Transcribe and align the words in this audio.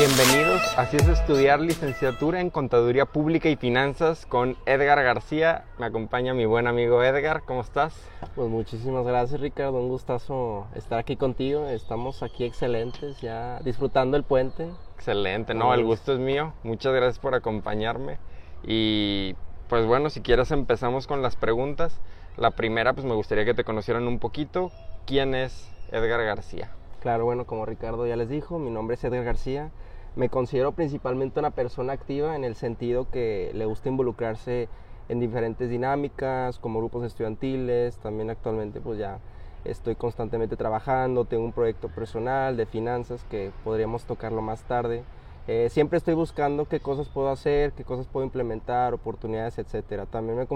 Bienvenidos, 0.00 0.62
así 0.78 0.96
es 0.96 1.06
estudiar 1.08 1.60
licenciatura 1.60 2.40
en 2.40 2.48
Contaduría 2.48 3.04
Pública 3.04 3.50
y 3.50 3.56
Finanzas 3.56 4.24
con 4.24 4.56
Edgar 4.64 5.02
García. 5.02 5.66
Me 5.78 5.84
acompaña 5.84 6.32
mi 6.32 6.46
buen 6.46 6.66
amigo 6.66 7.04
Edgar, 7.04 7.42
¿cómo 7.42 7.60
estás? 7.60 7.94
Pues 8.34 8.48
muchísimas 8.48 9.04
gracias 9.04 9.42
Ricardo, 9.42 9.74
un 9.74 9.90
gustazo 9.90 10.68
estar 10.74 10.98
aquí 10.98 11.16
contigo. 11.16 11.66
Estamos 11.66 12.22
aquí 12.22 12.46
excelentes, 12.46 13.20
ya 13.20 13.60
disfrutando 13.60 14.16
el 14.16 14.22
puente. 14.22 14.70
Excelente, 14.94 15.52
no, 15.52 15.74
el 15.74 15.84
gusto 15.84 16.14
es 16.14 16.18
mío. 16.18 16.54
Muchas 16.62 16.94
gracias 16.94 17.18
por 17.18 17.34
acompañarme. 17.34 18.16
Y 18.64 19.36
pues 19.68 19.84
bueno, 19.84 20.08
si 20.08 20.22
quieres 20.22 20.50
empezamos 20.50 21.06
con 21.06 21.20
las 21.20 21.36
preguntas. 21.36 22.00
La 22.38 22.52
primera, 22.52 22.94
pues 22.94 23.04
me 23.04 23.12
gustaría 23.12 23.44
que 23.44 23.52
te 23.52 23.64
conocieran 23.64 24.08
un 24.08 24.18
poquito. 24.18 24.72
¿Quién 25.04 25.34
es 25.34 25.70
Edgar 25.92 26.24
García? 26.24 26.70
Claro, 27.00 27.24
bueno, 27.24 27.46
como 27.46 27.64
Ricardo 27.64 28.06
ya 28.06 28.16
les 28.16 28.28
dijo, 28.28 28.58
mi 28.58 28.70
nombre 28.70 28.94
es 28.94 29.04
Edgar 29.04 29.24
García. 29.24 29.70
Me 30.16 30.28
considero 30.28 30.72
principalmente 30.72 31.38
una 31.38 31.52
persona 31.52 31.92
activa 31.92 32.34
en 32.34 32.44
el 32.44 32.56
sentido 32.56 33.08
que 33.10 33.52
le 33.54 33.64
gusta 33.64 33.88
involucrarse 33.88 34.68
en 35.08 35.20
diferentes 35.20 35.70
dinámicas, 35.70 36.58
como 36.58 36.80
grupos 36.80 37.04
estudiantiles, 37.04 37.96
también 37.98 38.30
actualmente 38.30 38.80
pues 38.80 38.98
ya 38.98 39.18
estoy 39.64 39.94
constantemente 39.94 40.56
trabajando, 40.56 41.24
tengo 41.24 41.44
un 41.44 41.52
proyecto 41.52 41.88
personal 41.88 42.56
de 42.56 42.66
finanzas 42.66 43.24
que 43.30 43.52
podríamos 43.64 44.04
tocarlo 44.04 44.42
más 44.42 44.62
tarde. 44.62 45.02
Eh, 45.46 45.68
siempre 45.70 45.98
estoy 45.98 46.14
buscando 46.14 46.66
qué 46.66 46.80
cosas 46.80 47.08
puedo 47.08 47.28
hacer, 47.28 47.72
qué 47.72 47.84
cosas 47.84 48.06
puedo 48.06 48.24
implementar, 48.24 48.94
oportunidades, 48.94 49.58
etc. 49.58 50.06
También 50.10 50.38
me, 50.38 50.46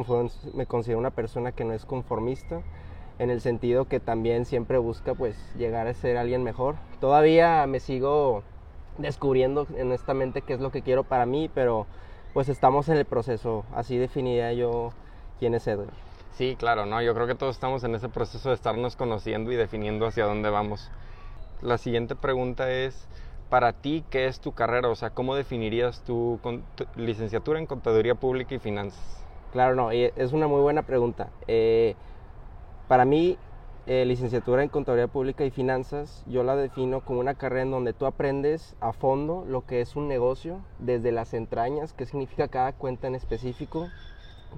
me 0.54 0.66
considero 0.66 0.98
una 0.98 1.10
persona 1.10 1.52
que 1.52 1.64
no 1.64 1.72
es 1.72 1.84
conformista, 1.84 2.62
en 3.18 3.30
el 3.30 3.40
sentido 3.40 3.86
que 3.86 4.00
también 4.00 4.44
siempre 4.44 4.78
busca 4.78 5.14
pues 5.14 5.36
llegar 5.56 5.86
a 5.86 5.94
ser 5.94 6.16
alguien 6.16 6.42
mejor. 6.42 6.76
Todavía 7.00 7.66
me 7.66 7.80
sigo 7.80 8.42
descubriendo 8.98 9.66
honestamente 9.80 10.42
qué 10.42 10.54
es 10.54 10.60
lo 10.60 10.70
que 10.70 10.82
quiero 10.82 11.04
para 11.04 11.26
mí, 11.26 11.50
pero 11.52 11.86
pues 12.32 12.48
estamos 12.48 12.88
en 12.88 12.96
el 12.96 13.04
proceso, 13.04 13.64
así 13.74 13.96
definiría 13.96 14.52
yo 14.52 14.92
quién 15.38 15.54
es 15.54 15.66
Edgar. 15.66 15.92
Sí, 16.32 16.56
claro, 16.58 16.84
no, 16.84 17.00
yo 17.00 17.14
creo 17.14 17.28
que 17.28 17.36
todos 17.36 17.54
estamos 17.54 17.84
en 17.84 17.94
ese 17.94 18.08
proceso 18.08 18.48
de 18.48 18.56
estarnos 18.56 18.96
conociendo 18.96 19.52
y 19.52 19.56
definiendo 19.56 20.06
hacia 20.06 20.24
dónde 20.24 20.50
vamos. 20.50 20.90
La 21.62 21.78
siguiente 21.78 22.16
pregunta 22.16 22.70
es, 22.72 23.06
para 23.48 23.72
ti, 23.72 24.04
¿qué 24.10 24.26
es 24.26 24.40
tu 24.40 24.50
carrera? 24.52 24.88
O 24.88 24.96
sea, 24.96 25.10
¿cómo 25.10 25.36
definirías 25.36 26.00
tu, 26.02 26.40
licenciatura 26.96 27.60
en 27.60 27.66
Contaduría 27.66 28.16
Pública 28.16 28.56
y 28.56 28.58
Finanzas? 28.58 29.24
Claro, 29.52 29.76
no, 29.76 29.92
es 29.92 30.32
una 30.32 30.48
muy 30.48 30.60
buena 30.60 30.82
pregunta. 30.82 31.28
Eh, 31.46 31.94
para 32.88 33.04
mí, 33.04 33.38
eh, 33.86 34.06
licenciatura 34.06 34.62
en 34.62 34.70
Contaduría 34.70 35.08
Pública 35.08 35.44
y 35.44 35.50
Finanzas, 35.50 36.24
yo 36.26 36.42
la 36.42 36.56
defino 36.56 37.04
como 37.04 37.20
una 37.20 37.34
carrera 37.34 37.62
en 37.62 37.70
donde 37.70 37.92
tú 37.92 38.06
aprendes 38.06 38.76
a 38.80 38.94
fondo 38.94 39.44
lo 39.46 39.66
que 39.66 39.82
es 39.82 39.94
un 39.94 40.08
negocio, 40.08 40.60
desde 40.78 41.12
las 41.12 41.34
entrañas, 41.34 41.92
qué 41.92 42.06
significa 42.06 42.48
cada 42.48 42.72
cuenta 42.72 43.08
en 43.08 43.14
específico, 43.14 43.88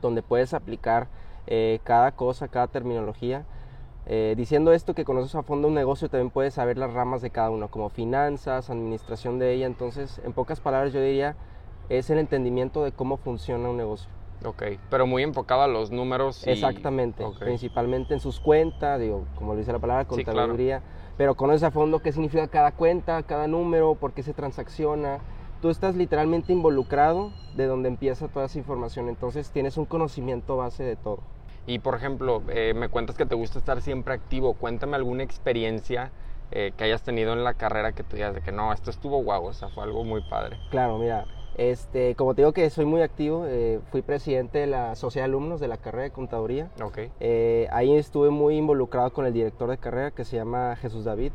donde 0.01 0.23
puedes 0.23 0.55
aplicar 0.55 1.09
eh, 1.49 1.81
cada 1.83 2.13
cosa, 2.13 2.47
cada 2.47 2.69
terminología. 2.69 3.45
Eh, 4.07 4.35
diciendo 4.37 4.73
esto, 4.73 4.95
que 4.95 5.05
conoces 5.05 5.35
a 5.35 5.43
fondo 5.43 5.67
un 5.67 5.75
negocio, 5.75 6.09
también 6.09 6.31
puedes 6.31 6.55
saber 6.55 6.79
las 6.79 6.93
ramas 6.93 7.21
de 7.21 7.31
cada 7.31 7.51
uno, 7.51 7.69
como 7.69 7.89
finanzas, 7.89 8.71
administración 8.71 9.41
de 9.41 9.53
ella. 9.53 9.67
Entonces, 9.67 10.21
en 10.25 10.33
pocas 10.35 10.61
palabras, 10.61 10.93
yo 10.93 11.01
diría, 11.01 11.35
es 11.89 12.11
el 12.11 12.19
entendimiento 12.19 12.85
de 12.85 12.93
cómo 12.93 13.17
funciona 13.17 13.69
un 13.71 13.77
negocio. 13.77 14.16
Ok, 14.45 14.62
pero 14.91 15.06
muy 15.06 15.23
enfocado 15.23 15.62
a 15.62 15.69
los 15.69 15.91
números. 15.91 16.47
Exactamente, 16.47 17.25
principalmente 17.39 18.15
en 18.15 18.20
sus 18.20 18.39
cuentas, 18.41 19.01
digo, 19.01 19.25
como 19.34 19.53
lo 19.53 19.59
dice 19.59 19.73
la 19.73 19.78
palabra, 19.78 20.05
contaduría, 20.05 20.83
pero 21.17 21.34
conoces 21.34 21.62
a 21.62 21.70
fondo 21.70 22.01
qué 22.01 22.12
significa 22.12 22.47
cada 22.48 22.73
cuenta, 22.73 23.23
cada 23.23 23.47
número, 23.47 23.95
por 23.95 24.12
qué 24.12 24.23
se 24.23 24.34
transacciona. 24.34 25.19
Tú 25.62 25.71
estás 25.71 25.97
literalmente 25.97 26.53
involucrado 26.53 27.31
de 27.55 27.66
donde 27.66 27.88
empieza 27.88 28.28
toda 28.28 28.47
esa 28.47 28.59
información, 28.59 29.09
entonces 29.09 29.50
tienes 29.50 29.78
un 29.78 29.87
conocimiento 29.87 30.56
base 30.56 30.84
de 30.84 30.97
todo. 30.97 31.21
Y 31.66 31.81
por 31.81 31.94
ejemplo, 31.94 32.43
eh, 32.49 32.75
me 32.77 32.88
cuentas 32.88 33.16
que 33.16 33.27
te 33.27 33.34
gusta 33.34 33.59
estar 33.59 33.81
siempre 33.81 34.15
activo, 34.15 34.55
cuéntame 34.55 34.97
alguna 34.97 35.25
experiencia 35.25 36.12
eh, 36.53 36.72
que 36.77 36.84
hayas 36.84 37.03
tenido 37.03 37.32
en 37.32 37.43
la 37.43 37.55
carrera 37.55 37.93
que 37.93 38.05
tú 38.05 38.15
digas 38.15 38.34
de 38.34 38.41
que 38.41 38.53
no, 38.53 38.72
esto 38.72 38.91
estuvo 38.91 39.21
guau, 39.22 39.47
o 39.47 39.53
sea, 39.53 39.69
fue 39.69 39.82
algo 39.82 40.05
muy 40.05 40.21
padre. 40.21 40.59
Claro, 40.71 40.99
mira, 40.99 41.27
este, 41.56 42.15
como 42.17 42.34
te 42.34 42.43
digo 42.43 42.53
que 42.53 42.69
soy 42.69 42.84
muy 42.84 43.00
activo, 43.00 43.47
eh, 43.47 43.81
fui 43.91 44.03
presidente 44.03 44.59
de 44.59 44.67
la 44.67 44.94
Sociedad 44.94 45.25
de 45.25 45.31
Alumnos 45.31 45.59
de 45.59 45.69
la 45.69 45.78
carrera 45.78 46.05
de 46.05 46.11
Contaduría. 46.11 46.71
Okay. 46.83 47.11
Eh, 47.19 47.67
ahí 47.72 47.94
estuve 47.94 48.28
muy 48.28 48.56
involucrado 48.56 49.11
con 49.12 49.25
el 49.25 49.33
director 49.33 49.71
de 49.71 49.78
carrera 49.78 50.11
que 50.11 50.25
se 50.25 50.37
llama 50.37 50.77
Jesús 50.77 51.05
David. 51.05 51.33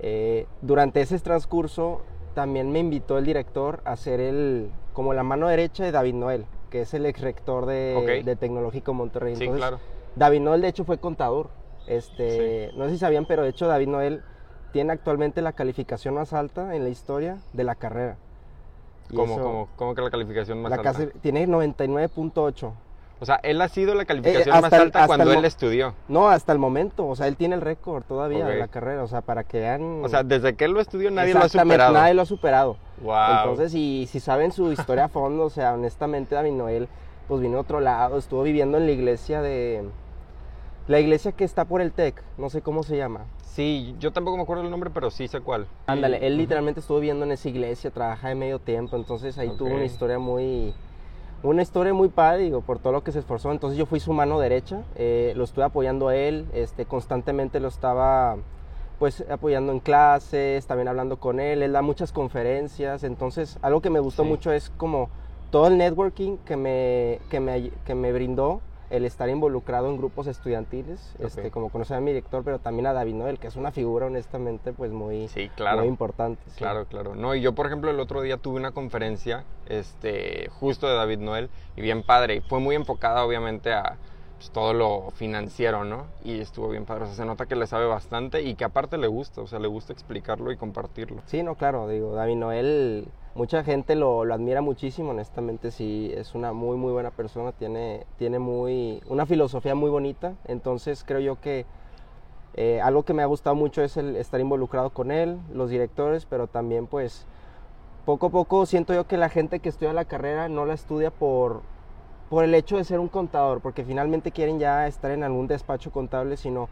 Eh, 0.00 0.46
durante 0.60 1.00
ese 1.00 1.18
transcurso 1.18 2.02
también 2.34 2.72
me 2.72 2.78
invitó 2.78 3.16
el 3.16 3.24
director 3.24 3.80
a 3.84 3.96
ser 3.96 4.20
el, 4.20 4.70
como 4.92 5.14
la 5.14 5.22
mano 5.22 5.48
derecha 5.48 5.82
de 5.82 5.92
David 5.92 6.14
Noel, 6.14 6.44
que 6.68 6.82
es 6.82 6.92
el 6.92 7.06
ex 7.06 7.22
rector 7.22 7.64
de, 7.64 8.36
Tecnológico 8.38 8.92
Monterrey. 8.92 9.34
sí, 9.36 9.48
claro. 9.48 9.78
David 10.14 10.40
Noel 10.40 10.60
de 10.60 10.68
hecho 10.68 10.84
fue 10.84 10.98
contador. 10.98 11.48
Este, 11.86 12.70
No 12.76 12.84
sé 12.84 12.92
si 12.92 12.98
sabían, 12.98 13.26
pero 13.26 13.42
de 13.42 13.50
hecho 13.50 13.66
David 13.66 13.88
Noel 13.88 14.22
tiene 14.72 14.92
actualmente 14.92 15.40
la 15.40 15.52
calificación 15.52 16.14
más 16.14 16.32
alta 16.32 16.74
en 16.76 16.82
la 16.82 16.90
historia 16.90 17.38
de 17.52 17.64
la 17.64 17.74
carrera. 17.76 18.16
¿Cómo, 19.14 19.68
cómo, 19.76 19.94
que 19.94 20.02
la 20.02 20.10
calificación 20.10 20.62
más 20.62 20.72
alta? 20.72 20.94
tiene 21.20 21.46
99.8. 21.46 22.72
O 23.20 23.26
sea, 23.26 23.36
él 23.42 23.60
ha 23.62 23.68
sido 23.68 23.94
la 23.94 24.04
calificación 24.04 24.54
eh, 24.56 24.60
más 24.60 24.72
alta 24.72 25.06
cuando 25.06 25.32
él 25.32 25.44
estudió. 25.44 25.94
No, 26.08 26.28
hasta 26.28 26.52
el 26.52 26.58
momento. 26.58 27.06
O 27.06 27.16
sea, 27.16 27.28
él 27.28 27.36
tiene 27.36 27.54
el 27.54 27.60
récord 27.60 28.02
todavía 28.04 28.44
de 28.44 28.56
la 28.58 28.68
carrera. 28.68 29.02
O 29.02 29.08
sea, 29.08 29.20
para 29.20 29.44
que 29.44 29.60
vean. 29.60 30.04
O 30.04 30.08
sea, 30.08 30.22
desde 30.22 30.54
que 30.56 30.64
él 30.64 30.72
lo 30.72 30.80
estudió, 30.80 31.10
nadie 31.10 31.32
lo 31.32 31.40
ha 31.40 31.48
superado. 31.48 31.92
Nadie 31.92 32.14
lo 32.14 32.22
ha 32.22 32.26
superado. 32.26 32.76
Wow. 33.00 33.38
Entonces, 33.38 33.74
y 33.74 34.06
si 34.10 34.20
saben 34.20 34.52
su 34.52 34.72
historia 34.72 35.04
a 35.04 35.08
fondo, 35.08 35.44
o 35.44 35.50
sea, 35.50 35.74
honestamente, 35.74 36.34
David 36.34 36.52
Noel, 36.52 36.88
pues 37.28 37.40
vino 37.40 37.58
a 37.58 37.60
otro 37.60 37.80
lado. 37.80 38.18
Estuvo 38.18 38.42
viviendo 38.42 38.78
en 38.78 38.86
la 38.86 38.92
iglesia 38.92 39.40
de. 39.42 39.84
La 40.86 41.00
iglesia 41.00 41.32
que 41.32 41.44
está 41.44 41.64
por 41.64 41.80
el 41.80 41.92
TEC, 41.92 42.22
no 42.36 42.50
sé 42.50 42.60
cómo 42.60 42.82
se 42.82 42.98
llama. 42.98 43.20
Sí, 43.42 43.96
yo 43.98 44.12
tampoco 44.12 44.36
me 44.36 44.42
acuerdo 44.42 44.64
el 44.64 44.70
nombre, 44.70 44.90
pero 44.92 45.10
sí 45.10 45.28
sé 45.28 45.40
cuál. 45.40 45.66
Ándale, 45.86 46.26
él 46.26 46.36
literalmente 46.36 46.80
estuvo 46.80 46.98
viviendo 46.98 47.24
en 47.24 47.32
esa 47.32 47.48
iglesia, 47.48 47.90
trabaja 47.90 48.28
de 48.28 48.34
medio 48.34 48.58
tiempo, 48.58 48.96
entonces 48.96 49.38
ahí 49.38 49.50
tuvo 49.56 49.70
una 49.74 49.86
historia 49.86 50.18
muy, 50.18 50.74
una 51.42 51.62
historia 51.62 51.94
muy 51.94 52.08
padre, 52.08 52.42
digo, 52.42 52.60
por 52.60 52.80
todo 52.80 52.92
lo 52.92 53.02
que 53.02 53.12
se 53.12 53.20
esforzó. 53.20 53.50
Entonces 53.50 53.78
yo 53.78 53.86
fui 53.86 53.98
su 53.98 54.12
mano 54.12 54.38
derecha, 54.38 54.82
eh, 54.96 55.32
lo 55.36 55.44
estuve 55.44 55.64
apoyando 55.64 56.08
a 56.08 56.16
él, 56.16 56.46
este, 56.52 56.84
constantemente 56.84 57.60
lo 57.60 57.68
estaba 57.68 58.36
pues 58.98 59.24
apoyando 59.28 59.72
en 59.72 59.80
clases, 59.80 60.66
también 60.66 60.88
hablando 60.88 61.18
con 61.18 61.40
él, 61.40 61.62
él 61.62 61.72
da 61.72 61.80
muchas 61.80 62.12
conferencias, 62.12 63.04
entonces 63.04 63.58
algo 63.62 63.80
que 63.80 63.90
me 63.90 64.00
gustó 64.00 64.24
mucho 64.24 64.52
es 64.52 64.70
como 64.76 65.08
todo 65.50 65.66
el 65.66 65.78
networking 65.78 66.36
que 66.38 66.56
me, 66.56 67.20
que 67.30 67.40
me, 67.40 67.70
que 67.84 67.94
me 67.94 68.12
brindó 68.12 68.60
el 68.90 69.04
estar 69.04 69.28
involucrado 69.28 69.88
en 69.88 69.96
grupos 69.96 70.26
estudiantiles, 70.26 71.14
este, 71.18 71.50
como 71.50 71.70
conocer 71.70 71.96
a 71.96 72.00
mi 72.00 72.12
director, 72.12 72.44
pero 72.44 72.58
también 72.58 72.86
a 72.86 72.92
David 72.92 73.14
Noel, 73.14 73.38
que 73.38 73.46
es 73.46 73.56
una 73.56 73.70
figura 73.70 74.06
honestamente 74.06 74.72
pues 74.72 74.92
muy, 74.92 75.28
muy 75.76 75.86
importante. 75.86 76.42
Claro, 76.56 76.86
claro. 76.86 77.14
No, 77.14 77.34
y 77.34 77.40
yo 77.40 77.54
por 77.54 77.66
ejemplo 77.66 77.90
el 77.90 78.00
otro 78.00 78.20
día 78.22 78.36
tuve 78.36 78.56
una 78.56 78.72
conferencia 78.72 79.44
este, 79.66 80.48
justo 80.50 80.88
de 80.88 80.94
David 80.94 81.18
Noel 81.18 81.50
y 81.76 81.82
bien 81.82 82.02
padre, 82.02 82.36
y 82.36 82.40
fue 82.40 82.60
muy 82.60 82.74
enfocada 82.74 83.24
obviamente 83.24 83.72
a 83.72 83.98
pues, 84.44 84.52
todo 84.52 84.74
lo 84.74 85.10
financiero, 85.12 85.84
¿no? 85.84 86.06
Y 86.22 86.40
estuvo 86.40 86.68
bien 86.68 86.84
padre, 86.84 87.04
o 87.04 87.06
sea, 87.06 87.14
se 87.14 87.24
nota 87.24 87.46
que 87.46 87.56
le 87.56 87.66
sabe 87.66 87.86
bastante 87.86 88.42
y 88.42 88.54
que 88.56 88.64
aparte 88.64 88.98
le 88.98 89.06
gusta, 89.06 89.40
o 89.40 89.46
sea, 89.46 89.58
le 89.58 89.68
gusta 89.68 89.92
explicarlo 89.94 90.52
y 90.52 90.56
compartirlo. 90.56 91.22
Sí, 91.26 91.42
no, 91.42 91.54
claro, 91.54 91.88
digo, 91.88 92.14
David 92.14 92.36
Noel 92.36 93.08
mucha 93.34 93.64
gente 93.64 93.96
lo, 93.96 94.20
admira 94.22 94.60
muchísimo, 94.60 95.10
honestamente 95.10 95.70
sí, 95.70 96.12
es 96.14 96.34
una 96.34 96.52
muy 96.52 96.76
muy 96.76 96.92
buena 96.92 97.10
persona, 97.10 97.52
tiene, 97.52 98.04
tiene 98.18 98.38
muy, 98.38 99.02
una 99.08 99.24
filosofía 99.24 99.74
muy 99.74 99.90
bonita, 99.90 100.34
entonces 100.44 101.04
creo 101.04 101.20
yo 101.20 101.40
que 101.40 101.64
eh, 102.54 102.80
algo 102.82 103.02
que 103.02 103.14
me 103.14 103.22
ha 103.22 103.26
gustado 103.26 103.56
mucho 103.56 103.82
es 103.82 103.96
el 103.96 104.14
estar 104.16 104.40
involucrado 104.40 104.90
con 104.90 105.10
él, 105.10 105.38
los 105.54 105.70
directores, 105.70 106.26
pero 106.26 106.48
también 106.48 106.86
pues 106.86 107.26
poco 108.04 108.26
a 108.26 108.30
poco 108.30 108.66
siento 108.66 108.92
yo 108.92 109.06
que 109.06 109.16
la 109.16 109.30
gente 109.30 109.60
que 109.60 109.70
estudia 109.70 109.94
la 109.94 110.04
carrera 110.04 110.50
no 110.50 110.66
la 110.66 110.74
estudia 110.74 111.10
por, 111.10 111.62
por 112.34 112.42
el 112.42 112.52
hecho 112.56 112.78
de 112.78 112.82
ser 112.82 112.98
un 112.98 113.06
contador, 113.06 113.60
porque 113.60 113.84
finalmente 113.84 114.32
quieren 114.32 114.58
ya 114.58 114.88
estar 114.88 115.12
en 115.12 115.22
algún 115.22 115.46
despacho 115.46 115.92
contable, 115.92 116.36
sino 116.36 116.68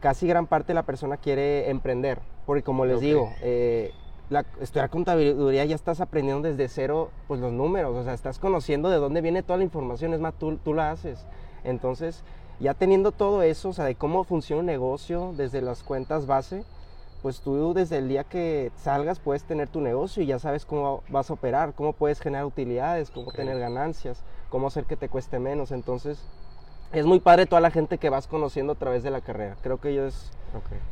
casi 0.00 0.26
gran 0.26 0.46
parte 0.46 0.68
de 0.68 0.74
la 0.76 0.84
persona 0.84 1.18
quiere 1.18 1.68
emprender, 1.68 2.20
porque 2.46 2.62
como 2.62 2.86
les 2.86 3.00
digo, 3.00 3.28
eh, 3.42 3.92
la, 4.30 4.46
estudiar 4.62 4.88
contaduría 4.88 5.66
ya 5.66 5.74
estás 5.74 6.00
aprendiendo 6.00 6.48
desde 6.48 6.68
cero 6.68 7.10
pues 7.28 7.38
los 7.38 7.52
números, 7.52 7.94
o 7.94 8.02
sea, 8.02 8.14
estás 8.14 8.38
conociendo 8.38 8.88
de 8.88 8.96
dónde 8.96 9.20
viene 9.20 9.42
toda 9.42 9.58
la 9.58 9.64
información, 9.64 10.14
es 10.14 10.20
más, 10.20 10.32
tú, 10.38 10.56
tú 10.56 10.72
la 10.72 10.90
haces. 10.90 11.26
Entonces, 11.64 12.24
ya 12.58 12.72
teniendo 12.72 13.12
todo 13.12 13.42
eso, 13.42 13.68
o 13.68 13.72
sea, 13.74 13.84
de 13.84 13.96
cómo 13.96 14.24
funciona 14.24 14.60
un 14.60 14.66
negocio 14.66 15.34
desde 15.36 15.60
las 15.60 15.82
cuentas 15.82 16.24
base, 16.24 16.64
pues 17.24 17.40
tú 17.40 17.72
desde 17.72 17.96
el 17.96 18.06
día 18.06 18.24
que 18.24 18.70
salgas 18.76 19.18
puedes 19.18 19.44
tener 19.44 19.70
tu 19.70 19.80
negocio 19.80 20.22
y 20.22 20.26
ya 20.26 20.38
sabes 20.38 20.66
cómo 20.66 21.02
vas 21.08 21.30
a 21.30 21.32
operar, 21.32 21.72
cómo 21.72 21.94
puedes 21.94 22.20
generar 22.20 22.44
utilidades, 22.44 23.10
cómo 23.10 23.32
tener 23.32 23.58
ganancias, 23.58 24.22
cómo 24.50 24.66
hacer 24.66 24.84
que 24.84 24.94
te 24.94 25.08
cueste 25.08 25.38
menos. 25.38 25.70
Entonces, 25.70 26.22
es 26.92 27.06
muy 27.06 27.20
padre 27.20 27.46
toda 27.46 27.62
la 27.62 27.70
gente 27.70 27.96
que 27.96 28.10
vas 28.10 28.26
conociendo 28.26 28.74
a 28.74 28.76
través 28.76 29.02
de 29.02 29.10
la 29.10 29.22
carrera. 29.22 29.56
Creo 29.62 29.80
que 29.80 29.94
yo 29.94 30.04
es, 30.04 30.32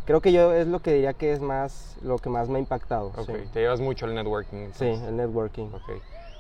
creo 0.07 0.23
que 0.23 0.33
yo 0.33 0.55
es 0.55 0.67
lo 0.69 0.81
que 0.81 0.95
diría 0.95 1.13
que 1.13 1.35
es 1.35 1.43
más, 1.43 1.99
lo 2.01 2.17
que 2.17 2.31
más 2.31 2.49
me 2.49 2.57
ha 2.57 2.61
impactado. 2.61 3.13
Okay. 3.15 3.45
Te 3.53 3.61
llevas 3.61 3.81
mucho 3.81 4.07
el 4.07 4.15
networking. 4.15 4.71
Sí, 4.73 4.87
el 4.87 5.15
networking. 5.15 5.69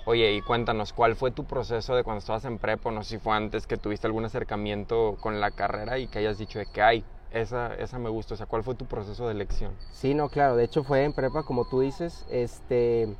Oye, 0.06 0.32
y 0.32 0.40
cuéntanos, 0.40 0.94
¿cuál 0.94 1.16
fue 1.16 1.32
tu 1.32 1.44
proceso 1.44 1.94
de 1.94 2.02
cuando 2.02 2.20
estabas 2.20 2.46
en 2.46 2.56
prepo? 2.56 2.90
No 2.92 3.02
sé 3.02 3.10
si 3.10 3.18
fue 3.18 3.36
antes 3.36 3.66
que 3.66 3.76
tuviste 3.76 4.06
algún 4.06 4.24
acercamiento 4.24 5.18
con 5.20 5.38
la 5.38 5.50
carrera 5.50 5.98
y 5.98 6.06
que 6.06 6.20
hayas 6.20 6.38
dicho 6.38 6.58
de 6.58 6.64
que 6.64 6.80
hay, 6.80 7.04
esa, 7.32 7.74
esa 7.74 7.98
me 7.98 8.08
gusta. 8.08 8.34
O 8.34 8.36
sea, 8.36 8.46
¿cuál 8.46 8.62
fue 8.62 8.74
tu 8.74 8.86
proceso 8.86 9.26
de 9.26 9.32
elección? 9.32 9.72
Sí, 9.92 10.14
no, 10.14 10.28
claro. 10.28 10.56
De 10.56 10.64
hecho, 10.64 10.84
fue 10.84 11.04
en 11.04 11.12
prepa, 11.12 11.42
como 11.42 11.64
tú 11.64 11.80
dices. 11.80 12.26
Este, 12.30 13.14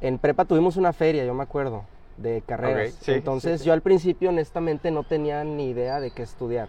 en 0.00 0.18
prepa 0.18 0.44
tuvimos 0.44 0.76
una 0.76 0.92
feria, 0.92 1.24
yo 1.24 1.34
me 1.34 1.42
acuerdo, 1.42 1.84
de 2.16 2.42
carreras. 2.42 3.08
Entonces, 3.08 3.64
yo 3.64 3.72
al 3.72 3.82
principio, 3.82 4.30
honestamente, 4.30 4.90
no 4.90 5.04
tenía 5.04 5.44
ni 5.44 5.70
idea 5.70 6.00
de 6.00 6.10
qué 6.10 6.22
estudiar. 6.22 6.68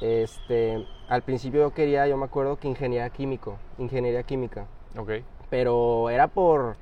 Este, 0.00 0.84
al 1.08 1.22
principio 1.22 1.60
yo 1.60 1.74
quería, 1.74 2.06
yo 2.06 2.16
me 2.16 2.24
acuerdo 2.24 2.56
que 2.56 2.68
ingeniería 2.68 3.10
químico, 3.10 3.56
ingeniería 3.78 4.22
química. 4.22 4.66
Ok. 4.96 5.10
Pero 5.50 6.10
era 6.10 6.28
por 6.28 6.76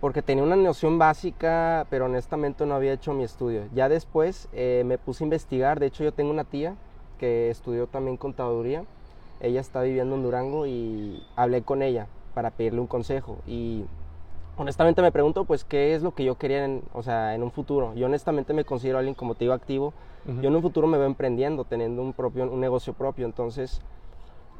porque 0.00 0.20
tenía 0.20 0.44
una 0.44 0.56
noción 0.56 0.98
básica, 0.98 1.86
pero 1.88 2.04
honestamente 2.04 2.66
no 2.66 2.74
había 2.74 2.92
hecho 2.92 3.14
mi 3.14 3.24
estudio. 3.24 3.62
Ya 3.74 3.88
después 3.88 4.48
eh, 4.52 4.82
me 4.84 4.98
puse 4.98 5.24
a 5.24 5.26
investigar, 5.26 5.80
de 5.80 5.86
hecho 5.86 6.04
yo 6.04 6.12
tengo 6.12 6.30
una 6.30 6.44
tía 6.44 6.76
que 7.16 7.50
estudió 7.50 7.86
también 7.86 8.16
contaduría, 8.16 8.84
ella 9.40 9.60
está 9.60 9.82
viviendo 9.82 10.14
en 10.14 10.22
Durango 10.22 10.66
y 10.66 11.22
hablé 11.36 11.62
con 11.62 11.82
ella 11.82 12.06
para 12.34 12.50
pedirle 12.50 12.80
un 12.80 12.86
consejo 12.86 13.38
y 13.46 13.84
honestamente 14.56 15.02
me 15.02 15.12
pregunto 15.12 15.44
pues 15.44 15.64
qué 15.64 15.94
es 15.94 16.02
lo 16.02 16.14
que 16.14 16.24
yo 16.24 16.36
quería 16.36 16.64
en, 16.64 16.82
o 16.92 17.02
sea, 17.02 17.34
en 17.34 17.42
un 17.42 17.50
futuro. 17.50 17.94
Yo 17.94 18.06
honestamente 18.06 18.54
me 18.54 18.64
considero 18.64 18.98
alguien 18.98 19.14
como 19.14 19.34
te 19.34 19.44
digo 19.44 19.54
activo, 19.54 19.92
yo 20.40 20.48
en 20.48 20.56
un 20.56 20.62
futuro 20.62 20.88
me 20.88 20.98
veo 20.98 21.06
emprendiendo, 21.06 21.64
teniendo 21.64 22.02
un, 22.02 22.12
propio, 22.12 22.50
un 22.50 22.60
negocio 22.60 22.92
propio, 22.92 23.26
entonces... 23.26 23.80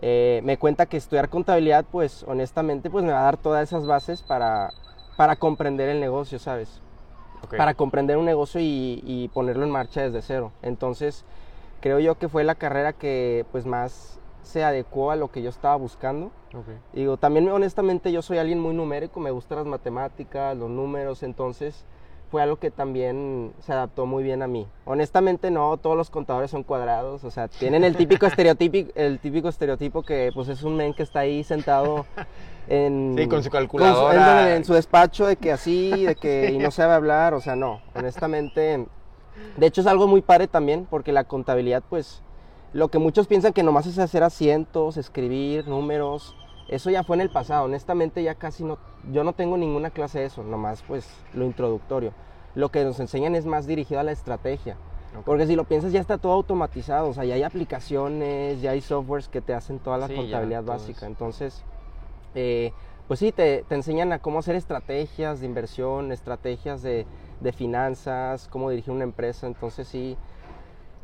Eh, 0.03 0.43
me 0.45 0.59
cuenta 0.59 0.85
que 0.85 0.99
estudiar 0.99 1.31
contabilidad, 1.31 1.87
pues 1.91 2.23
honestamente, 2.25 2.91
pues 2.91 3.03
me 3.03 3.13
va 3.13 3.21
a 3.21 3.23
dar 3.23 3.39
todas 3.39 3.67
esas 3.67 3.87
bases 3.87 4.21
para 4.21 4.71
para 5.17 5.37
comprender 5.37 5.89
el 5.89 6.01
negocio, 6.01 6.39
¿sabes? 6.39 6.81
Para 7.57 7.75
comprender 7.75 8.17
un 8.19 8.25
negocio 8.25 8.61
y, 8.63 9.31
ponerlo 9.33 9.65
en 9.65 9.71
marcha 9.71 10.03
desde 10.03 10.23
cero. 10.23 10.53
Entonces, 10.63 11.25
creo 11.87 12.01
yo 12.01 12.19
que 12.19 12.29
fue 12.29 12.43
la 12.43 12.57
carrera 12.57 12.93
que 12.93 13.47
pues 13.53 13.65
más 13.65 14.19
se 14.43 14.65
adecuó 14.65 15.13
a 15.13 15.17
lo 15.17 15.31
que 15.31 15.41
yo 15.41 15.51
estaba 15.51 15.77
buscando. 15.77 16.33
Digo, 16.93 17.17
también 17.17 17.49
honestamente 17.49 18.11
yo 18.11 18.23
soy 18.23 18.39
alguien 18.39 18.59
muy 18.59 18.75
numérico, 18.75 19.21
me 19.21 19.31
gustan 19.31 19.59
las 19.59 19.67
matemáticas, 19.67 20.57
los 20.57 20.69
números, 20.69 21.23
entonces 21.23 21.85
fue 22.29 22.43
algo 22.43 22.57
que 22.57 22.73
también 22.73 23.53
se 23.61 23.73
adaptó 23.73 24.05
muy 24.05 24.25
bien 24.25 24.43
a 24.43 24.49
mí. 24.49 24.67
Honestamente 24.85 25.53
no, 25.53 25.77
todos 25.77 25.97
los 25.97 26.11
contadores 26.11 26.51
son 26.51 26.65
cuadrados, 26.65 27.23
o 27.23 27.31
sea, 27.31 27.47
tienen 27.47 27.85
el 27.85 27.95
típico 27.95 28.27
estereotipo, 28.27 28.91
el 28.97 29.21
típico 29.21 29.49
estereotipo 29.49 30.03
que 30.03 30.33
pues 30.35 30.49
es 30.49 30.65
un 30.65 30.75
men 30.75 30.93
que 30.93 31.05
está 31.05 31.21
ahí 31.21 31.45
sentado 31.45 32.05
en 32.67 33.15
sí, 33.19 33.29
con 33.29 33.45
su 33.45 33.51
calculadora 33.51 34.57
en, 34.57 34.65
su 34.65 34.75
despacho 34.75 35.27
de 35.27 35.37
que 35.37 35.53
así, 35.53 36.05
de 36.05 36.17
que 36.17 36.51
y 36.51 36.59
no 36.59 36.73
sabe 36.73 36.95
hablar, 36.95 37.33
o 37.33 37.41
sea, 37.41 37.55
no, 37.55 37.81
honestamente 37.95 38.89
de 39.57 39.67
hecho 39.67 39.81
es 39.81 39.87
algo 39.87 40.07
muy 40.07 40.23
padre 40.23 40.49
también 40.49 40.87
porque 40.89 41.13
la 41.13 41.25
contabilidad 41.25 41.83
pues 41.89 42.23
lo 42.73 42.89
que 42.89 42.99
muchos 42.99 43.27
piensan 43.27 43.53
que 43.53 43.63
nomás 43.63 43.87
es 43.87 43.99
hacer 43.99 44.23
asientos, 44.23 44.97
escribir 44.97 45.67
números, 45.67 46.37
eso 46.69 46.91
ya 46.91 47.05
fue 47.05 47.17
en 47.17 47.23
el 47.23 47.31
pasado, 47.31 47.65
honestamente 47.65 48.23
ya 48.23 48.35
casi 48.35 48.65
no, 48.65 48.79
yo 49.13 49.25
no 49.25 49.33
tengo 49.33 49.57
ninguna 49.57 49.91
clase 49.91 50.19
de 50.21 50.27
eso, 50.27 50.43
nomás 50.43 50.83
pues 50.87 51.09
lo 51.33 51.45
introductorio. 51.45 52.13
Lo 52.55 52.71
que 52.71 52.85
nos 52.85 52.99
enseñan 53.01 53.35
es 53.35 53.47
más 53.47 53.67
dirigido 53.67 54.01
a 54.01 54.03
la 54.03 54.13
estrategia. 54.13 54.77
Porque 55.25 55.47
si 55.47 55.57
lo 55.57 55.65
piensas 55.65 55.93
ya 55.93 56.01
está 56.01 56.19
todo 56.19 56.33
automatizado, 56.33 57.09
o 57.09 57.15
sea, 57.15 57.25
ya 57.25 57.35
hay 57.35 57.43
aplicaciones, 57.43 58.61
ya 58.61 58.73
hay 58.73 58.83
softwares 58.83 59.29
que 59.29 59.41
te 59.41 59.55
hacen 59.55 59.79
toda 59.79 59.97
la 59.97 60.09
contabilidad 60.09 60.63
básica. 60.63 61.07
Entonces, 61.07 61.63
eh, 62.35 62.73
pues 63.09 63.21
sí, 63.21 63.33
te, 63.33 63.65
te, 63.67 63.75
enseñan 63.75 64.13
a 64.13 64.19
cómo 64.19 64.41
hacer 64.41 64.57
estrategias 64.57 65.41
de 65.41 65.47
inversión, 65.47 66.13
estrategias 66.13 66.83
de, 66.83 67.07
de 67.41 67.53
finanzas, 67.53 68.49
cómo 68.49 68.71
dirigir 68.71 68.93
una 68.93 69.05
empresa. 69.05 69.47
Entonces 69.47 69.89
sí, 69.89 70.17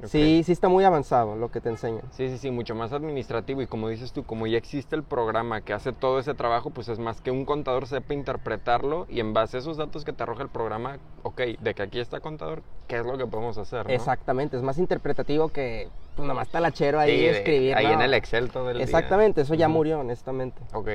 Sí, 0.04 0.42
sí 0.44 0.52
está 0.52 0.68
muy 0.68 0.84
avanzado 0.84 1.36
lo 1.36 1.50
que 1.50 1.60
te 1.60 1.68
enseñan. 1.68 2.02
Sí, 2.10 2.28
sí, 2.28 2.38
sí, 2.38 2.50
mucho 2.50 2.74
más 2.74 2.92
administrativo 2.92 3.62
y 3.62 3.66
como 3.66 3.88
dices 3.88 4.12
tú, 4.12 4.24
como 4.24 4.46
ya 4.46 4.58
existe 4.58 4.96
el 4.96 5.04
programa 5.04 5.60
que 5.60 5.72
hace 5.72 5.92
todo 5.92 6.18
ese 6.18 6.34
trabajo, 6.34 6.70
pues 6.70 6.88
es 6.88 6.98
más 6.98 7.20
que 7.20 7.30
un 7.30 7.44
contador 7.44 7.86
sepa 7.86 8.12
interpretarlo 8.14 9.06
y 9.08 9.20
en 9.20 9.32
base 9.32 9.58
a 9.58 9.60
esos 9.60 9.76
datos 9.76 10.04
que 10.04 10.12
te 10.12 10.22
arroja 10.24 10.42
el 10.42 10.48
programa, 10.48 10.98
ok, 11.22 11.40
de 11.60 11.74
que 11.74 11.82
aquí 11.82 12.00
está 12.00 12.20
contador, 12.20 12.62
¿qué 12.88 12.96
es 12.96 13.06
lo 13.06 13.16
que 13.16 13.26
podemos 13.26 13.58
hacer? 13.58 13.90
Exactamente, 13.90 14.56
es 14.56 14.62
más 14.62 14.78
interpretativo 14.78 15.50
que 15.50 15.88
pues 16.16 16.26
nomás 16.26 16.48
está 16.48 16.60
lachero 16.60 16.98
ahí 16.98 17.18
sí, 17.18 17.26
escribir. 17.26 17.76
Ahí 17.76 17.86
en 17.86 18.02
el 18.02 18.14
Excel 18.14 18.50
todo 18.50 18.70
el 18.70 18.80
Exactamente, 18.80 19.42
eso 19.42 19.54
ya 19.54 19.68
murió, 19.68 20.00
honestamente. 20.00 20.60
Ok, 20.74 20.88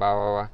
va, 0.00 0.14
va, 0.14 0.30
va. 0.32 0.50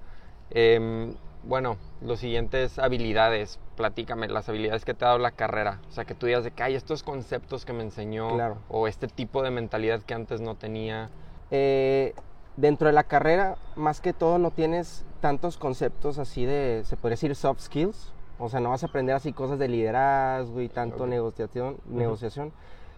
Eh, 0.50 1.12
bueno, 1.44 1.77
los 2.00 2.21
siguientes 2.21 2.79
habilidades, 2.79 3.59
platícame, 3.77 4.29
las 4.29 4.49
habilidades 4.49 4.85
que 4.85 4.94
te 4.94 5.05
ha 5.05 5.09
dado 5.09 5.19
la 5.19 5.33
carrera. 5.33 5.81
O 5.89 5.93
sea, 5.93 6.05
que 6.05 6.15
tú 6.15 6.27
digas 6.27 6.44
de 6.44 6.53
que 6.53 6.62
hay 6.62 6.75
estos 6.75 7.03
conceptos 7.03 7.65
que 7.65 7.73
me 7.73 7.83
enseñó 7.83 8.29
o 8.69 8.87
este 8.87 9.09
tipo 9.09 9.43
de 9.43 9.50
mentalidad 9.50 10.03
que 10.03 10.15
antes 10.15 10.41
no 10.41 10.55
tenía. 10.55 11.11
Eh, 11.50 12.15
dentro 12.56 12.87
de 12.87 12.93
la 12.93 13.05
carrera, 13.05 13.56
más 13.77 14.00
que 14.00 14.12
todo, 14.12 14.39
no 14.39 14.50
tienes 14.50 15.05
tantos 15.21 15.56
conceptos 15.56 16.19
así 16.19 16.44
de, 16.44 16.83
se 16.85 16.97
podría 16.97 17.15
decir, 17.15 17.35
soft 17.35 17.61
skills. 17.61 18.12
O 18.39 18.49
sea, 18.49 18.61
no 18.61 18.71
vas 18.71 18.83
a 18.83 18.87
aprender 18.87 19.15
así 19.15 19.33
cosas 19.33 19.59
de 19.59 19.69
liderazgo 19.69 20.61
y 20.61 20.69
tanto 20.69 21.06
negociación, 21.06 21.77
negociación, 21.87 22.53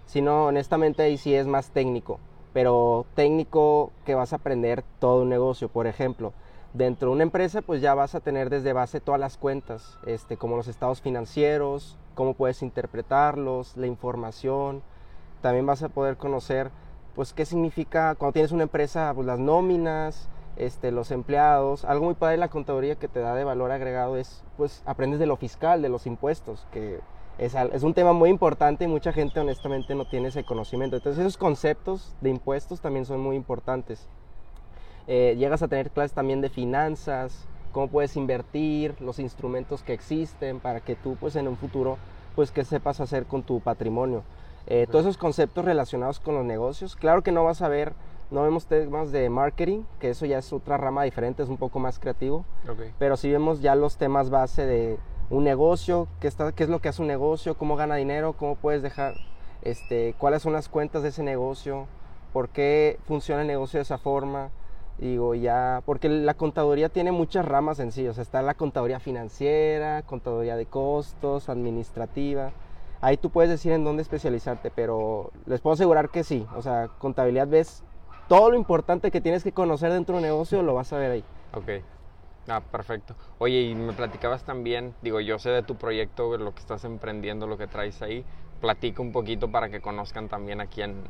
sino 0.06 0.46
honestamente 0.46 1.02
ahí 1.02 1.18
sí 1.18 1.34
es 1.34 1.46
más 1.46 1.70
técnico. 1.70 2.18
Pero 2.52 3.04
técnico 3.14 3.90
que 4.06 4.14
vas 4.14 4.32
a 4.32 4.36
aprender 4.36 4.84
todo 5.00 5.22
un 5.22 5.28
negocio. 5.28 5.68
Por 5.68 5.86
ejemplo, 5.86 6.32
Dentro 6.74 7.10
de 7.10 7.14
una 7.14 7.22
empresa 7.22 7.62
pues 7.62 7.80
ya 7.80 7.94
vas 7.94 8.16
a 8.16 8.20
tener 8.20 8.50
desde 8.50 8.72
base 8.72 9.00
todas 9.00 9.20
las 9.20 9.38
cuentas, 9.38 9.96
este, 10.06 10.36
como 10.36 10.56
los 10.56 10.66
estados 10.66 11.00
financieros, 11.00 11.96
cómo 12.16 12.34
puedes 12.34 12.62
interpretarlos, 12.62 13.76
la 13.76 13.86
información. 13.86 14.82
También 15.40 15.66
vas 15.66 15.84
a 15.84 15.88
poder 15.88 16.16
conocer 16.16 16.72
pues 17.14 17.32
qué 17.32 17.46
significa 17.46 18.16
cuando 18.16 18.32
tienes 18.32 18.50
una 18.50 18.64
empresa, 18.64 19.12
pues 19.14 19.24
las 19.24 19.38
nóminas, 19.38 20.28
este, 20.56 20.90
los 20.90 21.12
empleados. 21.12 21.84
Algo 21.84 22.06
muy 22.06 22.14
padre 22.14 22.32
de 22.32 22.38
la 22.38 22.48
contaduría 22.48 22.96
que 22.96 23.06
te 23.06 23.20
da 23.20 23.36
de 23.36 23.44
valor 23.44 23.70
agregado 23.70 24.16
es 24.16 24.42
pues 24.56 24.82
aprendes 24.84 25.20
de 25.20 25.26
lo 25.26 25.36
fiscal, 25.36 25.80
de 25.80 25.90
los 25.90 26.08
impuestos, 26.08 26.66
que 26.72 26.98
es, 27.38 27.54
es 27.54 27.84
un 27.84 27.94
tema 27.94 28.12
muy 28.12 28.30
importante 28.30 28.82
y 28.82 28.88
mucha 28.88 29.12
gente 29.12 29.38
honestamente 29.38 29.94
no 29.94 30.08
tiene 30.08 30.26
ese 30.26 30.42
conocimiento. 30.42 30.96
Entonces 30.96 31.20
esos 31.20 31.36
conceptos 31.36 32.16
de 32.20 32.30
impuestos 32.30 32.80
también 32.80 33.06
son 33.06 33.20
muy 33.20 33.36
importantes. 33.36 34.08
Eh, 35.06 35.36
llegas 35.38 35.62
a 35.62 35.68
tener 35.68 35.90
clases 35.90 36.12
también 36.12 36.40
de 36.40 36.48
finanzas, 36.48 37.46
cómo 37.72 37.88
puedes 37.88 38.16
invertir, 38.16 38.94
los 39.00 39.18
instrumentos 39.18 39.82
que 39.82 39.92
existen 39.92 40.60
para 40.60 40.80
que 40.80 40.94
tú 40.94 41.16
pues 41.20 41.36
en 41.36 41.48
un 41.48 41.56
futuro 41.56 41.98
pues 42.34 42.50
que 42.50 42.64
sepas 42.64 43.00
hacer 43.00 43.26
con 43.26 43.42
tu 43.42 43.60
patrimonio. 43.60 44.22
Eh, 44.66 44.86
todos 44.90 45.04
esos 45.04 45.18
conceptos 45.18 45.64
relacionados 45.64 46.20
con 46.20 46.34
los 46.34 46.44
negocios. 46.44 46.96
Claro 46.96 47.22
que 47.22 47.32
no 47.32 47.44
vas 47.44 47.60
a 47.62 47.68
ver, 47.68 47.92
no 48.30 48.42
vemos 48.42 48.66
temas 48.66 49.12
de 49.12 49.28
marketing, 49.28 49.82
que 50.00 50.10
eso 50.10 50.24
ya 50.26 50.38
es 50.38 50.52
otra 50.52 50.78
rama 50.78 51.04
diferente, 51.04 51.42
es 51.42 51.48
un 51.48 51.58
poco 51.58 51.78
más 51.78 51.98
creativo. 51.98 52.44
Pero 52.98 53.16
sí 53.16 53.30
vemos 53.30 53.60
ya 53.60 53.74
los 53.74 53.96
temas 53.96 54.30
base 54.30 54.64
de 54.64 54.98
un 55.30 55.44
negocio, 55.44 56.08
qué, 56.20 56.28
está, 56.28 56.52
qué 56.52 56.64
es 56.64 56.70
lo 56.70 56.80
que 56.80 56.88
hace 56.88 57.02
un 57.02 57.08
negocio, 57.08 57.56
cómo 57.56 57.76
gana 57.76 57.96
dinero, 57.96 58.34
cómo 58.34 58.56
puedes 58.56 58.82
dejar, 58.82 59.14
este, 59.62 60.14
cuáles 60.18 60.42
son 60.42 60.52
las 60.52 60.68
cuentas 60.68 61.02
de 61.02 61.10
ese 61.10 61.22
negocio, 61.22 61.86
por 62.32 62.48
qué 62.48 62.98
funciona 63.06 63.42
el 63.42 63.48
negocio 63.48 63.78
de 63.78 63.82
esa 63.82 63.98
forma. 63.98 64.50
Digo, 64.98 65.34
ya, 65.34 65.82
porque 65.84 66.08
la 66.08 66.34
contaduría 66.34 66.88
tiene 66.88 67.10
muchas 67.10 67.44
ramas 67.44 67.80
en 67.80 67.90
sí, 67.90 68.06
o 68.06 68.14
sea, 68.14 68.22
está 68.22 68.42
la 68.42 68.54
contaduría 68.54 69.00
financiera, 69.00 70.02
contaduría 70.02 70.56
de 70.56 70.66
costos, 70.66 71.48
administrativa. 71.48 72.52
Ahí 73.00 73.16
tú 73.16 73.30
puedes 73.30 73.50
decir 73.50 73.72
en 73.72 73.84
dónde 73.84 74.02
especializarte, 74.02 74.70
pero 74.70 75.30
les 75.46 75.60
puedo 75.60 75.74
asegurar 75.74 76.10
que 76.10 76.22
sí, 76.22 76.46
o 76.56 76.62
sea, 76.62 76.88
contabilidad 76.98 77.48
ves 77.48 77.82
todo 78.28 78.50
lo 78.50 78.56
importante 78.56 79.10
que 79.10 79.20
tienes 79.20 79.42
que 79.42 79.52
conocer 79.52 79.92
dentro 79.92 80.14
de 80.14 80.18
un 80.20 80.26
negocio, 80.26 80.62
lo 80.62 80.74
vas 80.74 80.92
a 80.92 80.98
ver 80.98 81.10
ahí. 81.10 81.24
Ok. 81.52 81.68
Ah, 82.48 82.60
perfecto. 82.60 83.16
Oye, 83.38 83.62
y 83.62 83.74
me 83.74 83.92
platicabas 83.94 84.44
también, 84.44 84.94
digo, 85.02 85.20
yo 85.20 85.38
sé 85.38 85.50
de 85.50 85.62
tu 85.62 85.76
proyecto, 85.76 86.36
lo 86.36 86.54
que 86.54 86.60
estás 86.60 86.84
emprendiendo, 86.84 87.46
lo 87.46 87.56
que 87.56 87.66
traes 87.66 88.02
ahí. 88.02 88.24
Platica 88.60 89.02
un 89.02 89.12
poquito 89.12 89.50
para 89.50 89.70
que 89.70 89.80
conozcan 89.80 90.28
también 90.28 90.60
aquí 90.60 90.82
en, 90.82 91.02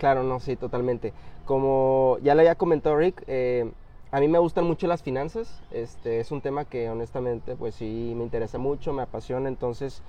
Claro, 0.00 0.22
no, 0.22 0.40
sí, 0.40 0.56
totalmente. 0.56 1.12
Como 1.44 2.16
ya 2.22 2.34
le 2.34 2.40
había 2.40 2.54
comentado 2.54 2.96
Rick, 2.96 3.22
eh, 3.26 3.70
a 4.10 4.18
mí 4.18 4.28
me 4.28 4.38
gustan 4.38 4.64
mucho 4.64 4.86
las 4.86 5.02
finanzas. 5.02 5.60
Este 5.70 6.20
es 6.20 6.32
un 6.32 6.40
tema 6.40 6.64
que 6.64 6.88
honestamente, 6.88 7.54
pues 7.54 7.74
sí, 7.74 8.14
me 8.16 8.24
interesa 8.24 8.56
mucho, 8.56 8.94
me 8.94 9.02
apasiona. 9.02 9.46
Entonces, 9.50 10.02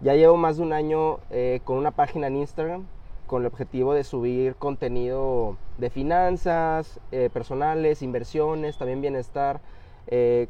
ya 0.00 0.14
llevo 0.14 0.36
más 0.36 0.56
de 0.56 0.64
un 0.64 0.72
año 0.72 1.20
eh, 1.30 1.60
con 1.62 1.78
una 1.78 1.92
página 1.92 2.26
en 2.26 2.38
Instagram 2.38 2.86
con 3.28 3.42
el 3.42 3.46
objetivo 3.46 3.94
de 3.94 4.02
subir 4.02 4.56
contenido 4.56 5.56
de 5.78 5.90
finanzas, 5.90 6.98
eh, 7.12 7.30
personales, 7.32 8.02
inversiones, 8.02 8.78
también 8.78 9.00
bienestar, 9.00 9.60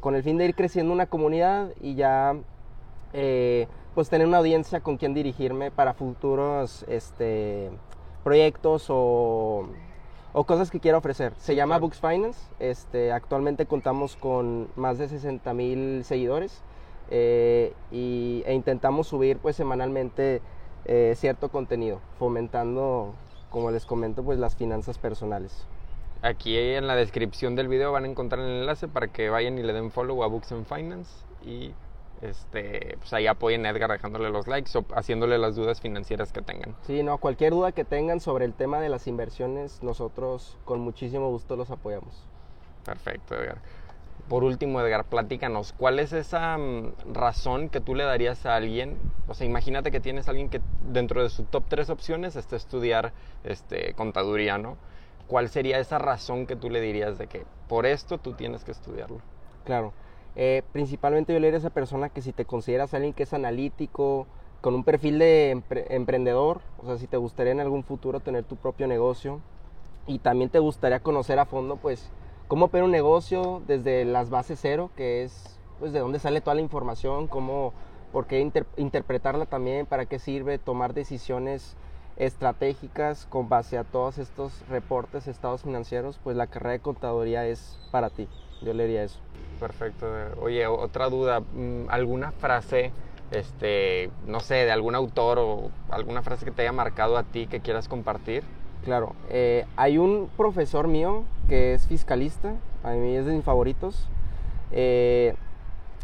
con 0.01 0.13
el 0.13 0.21
fin 0.21 0.37
de 0.37 0.45
ir 0.45 0.53
creciendo 0.53 0.93
una 0.93 1.07
comunidad 1.07 1.69
y 1.81 1.95
ya 1.95 2.35
pues 3.95 4.09
tener 4.09 4.27
una 4.27 4.37
audiencia 4.37 4.81
con 4.81 4.97
quien 4.97 5.15
dirigirme 5.15 5.71
para 5.71 5.95
futuros 5.95 6.85
este, 6.87 7.71
proyectos 8.27 8.87
o, 8.89 9.69
o 10.33 10.43
cosas 10.43 10.69
que 10.69 10.81
quiera 10.81 10.97
ofrecer. 10.97 11.31
Se 11.37 11.55
llama 11.55 11.75
claro. 11.75 11.83
Books 11.83 12.01
Finance. 12.01 12.37
Este, 12.59 13.13
actualmente 13.13 13.67
contamos 13.67 14.17
con 14.17 14.67
más 14.75 14.97
de 14.97 15.07
60 15.07 15.53
mil 15.53 16.03
seguidores 16.03 16.61
eh, 17.09 17.71
y, 17.89 18.43
e 18.45 18.53
intentamos 18.53 19.07
subir 19.07 19.37
pues 19.37 19.55
semanalmente 19.55 20.41
eh, 20.83 21.13
cierto 21.15 21.47
contenido, 21.47 22.01
fomentando, 22.19 23.13
como 23.49 23.71
les 23.71 23.85
comento, 23.85 24.23
pues 24.23 24.39
las 24.39 24.57
finanzas 24.57 24.97
personales. 24.97 25.65
Aquí 26.21 26.57
en 26.57 26.85
la 26.85 26.97
descripción 26.97 27.55
del 27.55 27.69
video 27.69 27.93
van 27.93 28.03
a 28.03 28.07
encontrar 28.07 28.41
el 28.41 28.59
enlace 28.59 28.89
para 28.89 29.07
que 29.07 29.29
vayan 29.29 29.57
y 29.57 29.63
le 29.63 29.71
den 29.71 29.89
follow 29.89 30.21
a 30.21 30.27
Books 30.27 30.51
and 30.51 30.65
Finance 30.65 31.23
y 31.45 31.71
este, 32.21 32.97
pues 32.99 33.13
ahí 33.13 33.27
apoyen 33.27 33.65
a 33.65 33.69
Edgar 33.69 33.91
dejándole 33.91 34.29
los 34.29 34.47
likes 34.47 34.77
o 34.77 34.85
haciéndole 34.95 35.37
las 35.37 35.55
dudas 35.55 35.81
financieras 35.81 36.31
que 36.31 36.41
tengan. 36.41 36.75
Sí, 36.83 37.03
no, 37.03 37.17
cualquier 37.17 37.53
duda 37.53 37.71
que 37.71 37.85
tengan 37.85 38.19
sobre 38.19 38.45
el 38.45 38.53
tema 38.53 38.79
de 38.79 38.89
las 38.89 39.07
inversiones, 39.07 39.83
nosotros 39.83 40.57
con 40.65 40.79
muchísimo 40.79 41.29
gusto 41.29 41.55
los 41.55 41.69
apoyamos. 41.69 42.25
Perfecto, 42.83 43.35
Edgar. 43.35 43.59
Por 44.29 44.43
último, 44.43 44.81
Edgar, 44.81 45.05
platícanos, 45.05 45.73
¿cuál 45.77 45.99
es 45.99 46.11
esa 46.11 46.57
mm, 46.57 47.13
razón 47.13 47.69
que 47.69 47.79
tú 47.79 47.95
le 47.95 48.03
darías 48.03 48.45
a 48.45 48.55
alguien? 48.55 48.97
O 49.27 49.33
sea, 49.33 49.47
imagínate 49.47 49.89
que 49.89 50.01
tienes 50.01 50.27
a 50.27 50.31
alguien 50.31 50.49
que 50.49 50.59
dentro 50.81 51.23
de 51.23 51.29
su 51.29 51.43
top 51.43 51.63
tres 51.69 51.89
opciones 51.89 52.35
está 52.35 52.57
estudiar 52.57 53.13
este, 53.43 53.93
contaduría, 53.93 54.57
¿no? 54.57 54.77
¿Cuál 55.27 55.49
sería 55.49 55.79
esa 55.79 55.97
razón 55.97 56.45
que 56.45 56.55
tú 56.55 56.69
le 56.69 56.81
dirías 56.81 57.17
de 57.17 57.27
que 57.27 57.45
por 57.67 57.85
esto 57.85 58.17
tú 58.17 58.33
tienes 58.33 58.63
que 58.63 58.71
estudiarlo? 58.71 59.21
Claro. 59.63 59.93
Eh, 60.39 60.61
principalmente 60.71 61.33
yo 61.33 61.39
le 61.39 61.47
a 61.51 61.57
esa 61.57 61.71
persona 61.71 62.09
que 62.09 62.21
si 62.21 62.31
te 62.31 62.45
consideras 62.45 62.93
alguien 62.93 63.13
que 63.13 63.23
es 63.23 63.33
analítico, 63.33 64.27
con 64.61 64.75
un 64.75 64.83
perfil 64.83 65.17
de 65.17 65.55
empre- 65.55 65.85
emprendedor, 65.89 66.61
o 66.77 66.85
sea, 66.85 66.97
si 66.99 67.07
te 67.07 67.17
gustaría 67.17 67.53
en 67.53 67.59
algún 67.59 67.83
futuro 67.83 68.19
tener 68.19 68.43
tu 68.43 68.55
propio 68.55 68.85
negocio 68.85 69.41
y 70.05 70.19
también 70.19 70.51
te 70.51 70.59
gustaría 70.59 70.99
conocer 70.99 71.39
a 71.39 71.45
fondo, 71.45 71.77
pues, 71.77 72.11
cómo 72.47 72.65
operar 72.65 72.85
un 72.85 72.91
negocio 72.91 73.63
desde 73.65 74.05
las 74.05 74.29
bases 74.29 74.59
cero, 74.61 74.91
que 74.95 75.23
es, 75.23 75.59
pues, 75.79 75.91
de 75.91 75.99
dónde 75.99 76.19
sale 76.19 76.39
toda 76.39 76.53
la 76.53 76.61
información, 76.61 77.27
cómo, 77.27 77.73
por 78.11 78.27
qué 78.27 78.39
inter- 78.39 78.67
interpretarla 78.77 79.47
también, 79.47 79.87
para 79.87 80.05
qué 80.05 80.19
sirve, 80.19 80.59
tomar 80.59 80.93
decisiones 80.93 81.75
estratégicas 82.15 83.25
con 83.25 83.49
base 83.49 83.79
a 83.79 83.83
todos 83.83 84.19
estos 84.19 84.67
reportes, 84.69 85.27
estados 85.27 85.63
financieros, 85.63 86.19
pues 86.23 86.37
la 86.37 86.45
carrera 86.45 86.73
de 86.73 86.79
contaduría 86.79 87.47
es 87.47 87.79
para 87.89 88.11
ti. 88.11 88.27
Yo 88.61 88.73
le 88.73 88.85
diría 88.85 89.03
eso. 89.03 89.19
Perfecto. 89.59 90.07
Oye, 90.41 90.67
otra 90.67 91.09
duda, 91.09 91.39
mm, 91.39 91.89
¿alguna 91.89 92.31
frase, 92.31 92.91
este, 93.31 94.09
no 94.25 94.39
sé, 94.39 94.55
de 94.55 94.71
algún 94.71 94.95
autor 94.95 95.39
o 95.39 95.71
alguna 95.89 96.21
frase 96.21 96.45
que 96.45 96.51
te 96.51 96.61
haya 96.61 96.71
marcado 96.71 97.17
a 97.17 97.23
ti 97.23 97.47
que 97.47 97.59
quieras 97.59 97.87
compartir? 97.87 98.43
Claro, 98.83 99.15
eh, 99.29 99.65
hay 99.75 99.97
un 99.97 100.29
profesor 100.37 100.87
mío 100.87 101.23
que 101.49 101.73
es 101.73 101.87
fiscalista, 101.87 102.55
a 102.83 102.91
mí 102.91 103.15
es 103.15 103.25
de 103.25 103.33
mis 103.33 103.43
favoritos, 103.43 104.07
eh, 104.71 105.35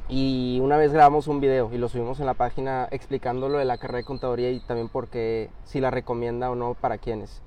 y 0.10 0.60
una 0.62 0.78
vez 0.78 0.92
grabamos 0.92 1.28
un 1.28 1.40
video 1.40 1.70
y 1.74 1.78
lo 1.78 1.88
subimos 1.88 2.20
en 2.20 2.26
la 2.26 2.34
página 2.34 2.88
explicando 2.92 3.48
lo 3.48 3.58
de 3.58 3.66
la 3.66 3.78
carrera 3.78 4.00
de 4.00 4.04
contaduría 4.04 4.52
y 4.52 4.60
también 4.60 4.90
porque 4.90 5.50
si 5.64 5.80
la 5.80 5.92
recomienda 5.92 6.52
o 6.52 6.56
no 6.56 6.74
para 6.74 6.98
quienes. 6.98 7.42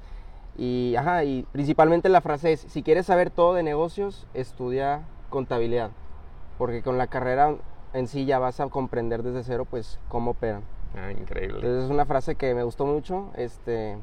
Y, 0.59 0.95
ajá, 0.97 1.25
y 1.25 1.43
principalmente 1.53 2.09
la 2.09 2.21
frase 2.21 2.53
es, 2.53 2.61
si 2.61 2.83
quieres 2.83 3.07
saber 3.07 3.31
todo 3.31 3.55
de 3.55 3.63
negocios, 3.63 4.27
estudia 4.35 5.03
contabilidad, 5.29 5.91
porque 6.57 6.83
con 6.83 6.97
la 6.99 7.09
carrera 7.09 7.57
en 7.93 8.09
sí 8.09 8.25
ya 8.25 8.39
vas 8.39 8.61
a 8.61 8.69
comprender 8.69 9.23
desde 9.23 9.43
cero 9.43 9.67
pues 9.69 9.99
cómo 10.09 10.31
operan. 10.33 10.63
Ah, 10.97 11.11
increíble. 11.13 11.57
Entonces 11.57 11.85
es 11.85 11.91
una 11.91 12.07
frase 12.07 12.37
que 12.37 12.55
me 12.55 12.63
gustó 12.63 12.87
mucho, 12.87 13.31
este, 13.37 13.99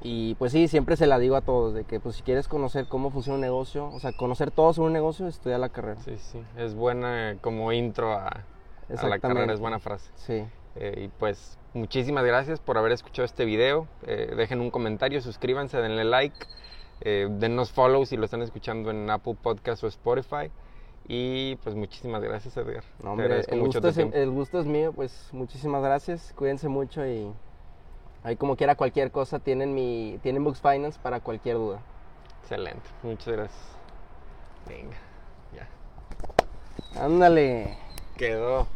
y 0.00 0.34
pues 0.36 0.52
sí, 0.52 0.66
siempre 0.68 0.96
se 0.96 1.06
la 1.06 1.18
digo 1.18 1.36
a 1.36 1.42
todos, 1.42 1.74
de 1.74 1.84
que 1.84 2.00
pues 2.00 2.16
si 2.16 2.22
quieres 2.22 2.48
conocer 2.48 2.86
cómo 2.88 3.10
funciona 3.10 3.34
un 3.36 3.40
negocio, 3.40 3.86
o 3.88 4.00
sea, 4.00 4.12
conocer 4.12 4.50
todo 4.50 4.72
sobre 4.72 4.88
un 4.88 4.92
negocio, 4.94 5.28
estudia 5.28 5.58
la 5.58 5.68
carrera. 5.68 6.00
Sí, 6.00 6.16
sí, 6.16 6.42
es 6.56 6.74
buena 6.74 7.36
como 7.40 7.72
intro 7.72 8.12
a, 8.14 8.26
a 8.96 9.06
la 9.06 9.18
carrera, 9.18 9.52
es 9.52 9.60
buena 9.60 9.78
frase. 9.78 10.10
Sí, 10.16 10.44
Eh, 10.76 11.04
y 11.04 11.08
pues 11.08 11.57
muchísimas 11.74 12.24
gracias 12.24 12.60
por 12.60 12.78
haber 12.78 12.92
escuchado 12.92 13.26
este 13.26 13.44
video. 13.44 13.86
Eh, 14.06 14.32
dejen 14.36 14.60
un 14.60 14.70
comentario, 14.70 15.20
suscríbanse, 15.20 15.78
denle 15.78 16.04
like, 16.04 16.36
eh, 17.00 17.28
dennos 17.30 17.72
follow 17.72 18.04
si 18.06 18.16
lo 18.16 18.24
están 18.24 18.42
escuchando 18.42 18.90
en 18.90 19.08
Apple 19.10 19.36
Podcast 19.40 19.84
o 19.84 19.86
Spotify. 19.86 20.50
Y 21.06 21.56
pues 21.56 21.74
muchísimas 21.74 22.22
gracias, 22.22 22.56
Edgar. 22.56 22.84
no, 23.02 23.12
hombre, 23.12 23.40
el 23.48 23.60
mucho 23.60 23.80
gusto, 23.80 23.80
tu 23.80 23.88
es, 23.88 24.14
el 24.14 24.30
gusto 24.30 24.60
es 24.60 24.66
mío, 24.66 24.92
pues 24.92 25.30
muchísimas 25.32 25.82
gracias, 25.82 26.34
cuídense 26.36 26.68
mucho 26.68 27.06
y 27.06 27.32
ahí 28.24 28.36
como 28.36 28.56
quiera 28.56 28.74
cualquier 28.74 29.10
cosa 29.10 29.38
tienen 29.38 29.74
mi, 29.74 30.18
tienen 30.22 30.44
Books 30.44 30.60
Finance 30.60 30.98
para 31.02 31.20
cualquier 31.20 31.56
duda. 31.56 31.80
Excelente, 32.42 32.90
muchas 33.02 33.28
gracias. 33.28 33.76
Venga, 34.68 34.96
ya. 35.54 37.02
Ándale. 37.02 37.78
Quedó. 38.18 38.66